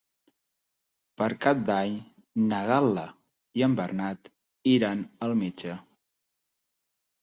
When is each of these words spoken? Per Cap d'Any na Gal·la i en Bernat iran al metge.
Per 1.21 1.27
Cap 1.43 1.61
d'Any 1.67 1.99
na 2.47 2.63
Gal·la 2.71 3.05
i 3.63 3.67
en 3.71 3.79
Bernat 3.83 4.35
iran 4.77 5.09
al 5.29 5.41
metge. 5.47 5.83